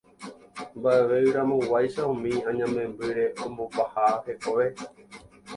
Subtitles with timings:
[0.77, 4.67] mba'eve'ỹramoguáicha umi añamembyre ombopaha hekove